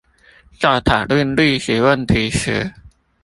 [0.59, 2.73] 在討論歷史問題時